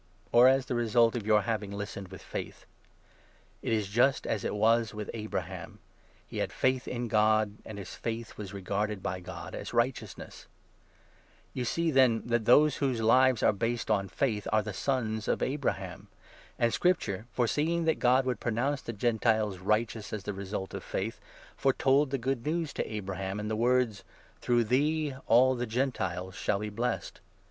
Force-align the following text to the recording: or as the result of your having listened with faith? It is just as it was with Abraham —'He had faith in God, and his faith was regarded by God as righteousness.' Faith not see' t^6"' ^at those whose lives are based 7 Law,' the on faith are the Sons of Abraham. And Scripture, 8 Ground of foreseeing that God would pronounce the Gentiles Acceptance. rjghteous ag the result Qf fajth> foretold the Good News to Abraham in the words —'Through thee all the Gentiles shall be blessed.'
or 0.31 0.47
as 0.47 0.65
the 0.65 0.73
result 0.73 1.15
of 1.15 1.27
your 1.27 1.43
having 1.43 1.69
listened 1.71 2.07
with 2.07 2.23
faith? 2.23 2.65
It 3.61 3.71
is 3.71 3.87
just 3.87 4.25
as 4.25 4.43
it 4.43 4.55
was 4.55 4.95
with 4.95 5.11
Abraham 5.13 5.77
—'He 6.27 6.39
had 6.39 6.51
faith 6.51 6.87
in 6.87 7.07
God, 7.07 7.57
and 7.63 7.77
his 7.77 7.93
faith 7.93 8.35
was 8.35 8.51
regarded 8.51 9.03
by 9.03 9.19
God 9.19 9.53
as 9.53 9.75
righteousness.' 9.75 10.47
Faith 11.53 11.55
not 11.55 11.67
see' 11.67 11.91
t^6"' 11.91 12.23
^at 12.23 12.45
those 12.45 12.77
whose 12.77 12.99
lives 12.99 13.43
are 13.43 13.53
based 13.53 13.89
7 13.89 13.93
Law,' 13.93 13.99
the 14.01 14.03
on 14.05 14.09
faith 14.09 14.47
are 14.51 14.63
the 14.63 14.73
Sons 14.73 15.27
of 15.27 15.43
Abraham. 15.43 16.07
And 16.57 16.73
Scripture, 16.73 17.11
8 17.11 17.13
Ground 17.17 17.27
of 17.29 17.35
foreseeing 17.35 17.83
that 17.85 17.99
God 17.99 18.25
would 18.25 18.39
pronounce 18.39 18.81
the 18.81 18.93
Gentiles 18.93 19.57
Acceptance. 19.57 20.09
rjghteous 20.09 20.13
ag 20.17 20.21
the 20.21 20.33
result 20.33 20.69
Qf 20.71 20.81
fajth> 20.81 21.19
foretold 21.55 22.09
the 22.09 22.17
Good 22.17 22.43
News 22.43 22.73
to 22.73 22.91
Abraham 22.91 23.39
in 23.39 23.49
the 23.49 23.55
words 23.55 24.03
—'Through 24.41 24.63
thee 24.63 25.13
all 25.27 25.53
the 25.53 25.67
Gentiles 25.67 26.33
shall 26.33 26.57
be 26.57 26.69
blessed.' 26.71 27.21